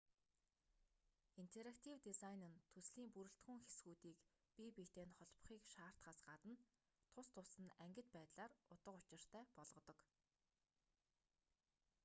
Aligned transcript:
интерактив 1.43 1.95
дизайн 2.07 2.41
нь 2.51 2.61
төслийн 2.73 3.09
бүрэлдэхүүн 3.13 3.61
хэсгүүдийг 3.65 4.17
бие 4.55 4.71
биетэй 4.77 5.05
нь 5.07 5.17
холбохыг 5.19 5.61
шаардахаас 5.73 6.19
гадна 6.29 6.55
тус 7.13 7.27
тусад 7.35 7.59
нь 7.63 7.75
ангид 7.85 8.07
байдлаар 8.15 8.51
утга 8.73 8.89
учиртай 8.99 9.43
болгодог 9.57 9.97